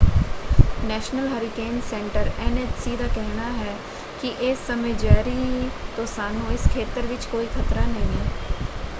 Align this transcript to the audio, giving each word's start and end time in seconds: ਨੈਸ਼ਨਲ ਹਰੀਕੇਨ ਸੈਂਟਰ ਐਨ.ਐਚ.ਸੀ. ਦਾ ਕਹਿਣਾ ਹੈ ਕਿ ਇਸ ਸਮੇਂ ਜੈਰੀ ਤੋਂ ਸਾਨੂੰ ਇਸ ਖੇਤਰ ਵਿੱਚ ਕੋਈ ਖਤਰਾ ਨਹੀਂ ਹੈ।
ਨੈਸ਼ਨਲ 0.81 1.27
ਹਰੀਕੇਨ 1.29 1.79
ਸੈਂਟਰ 1.81 2.29
ਐਨ.ਐਚ.ਸੀ. 2.39 2.95
ਦਾ 2.95 3.07
ਕਹਿਣਾ 3.07 3.51
ਹੈ 3.55 3.75
ਕਿ 4.21 4.27
ਇਸ 4.41 4.65
ਸਮੇਂ 4.67 4.93
ਜੈਰੀ 4.95 5.69
ਤੋਂ 5.95 6.05
ਸਾਨੂੰ 6.07 6.51
ਇਸ 6.53 6.67
ਖੇਤਰ 6.67 7.07
ਵਿੱਚ 7.07 7.25
ਕੋਈ 7.27 7.45
ਖਤਰਾ 7.49 7.85
ਨਹੀਂ 7.85 8.17
ਹੈ। 8.17 8.25